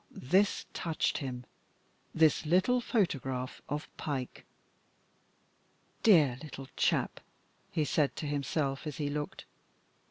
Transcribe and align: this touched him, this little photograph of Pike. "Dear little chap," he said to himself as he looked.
this 0.09 0.65
touched 0.73 1.19
him, 1.19 1.45
this 2.11 2.43
little 2.43 2.81
photograph 2.81 3.61
of 3.69 3.87
Pike. 3.97 4.45
"Dear 6.01 6.39
little 6.41 6.67
chap," 6.75 7.19
he 7.71 7.85
said 7.85 8.15
to 8.15 8.25
himself 8.25 8.87
as 8.87 8.97
he 8.97 9.11
looked. 9.11 9.45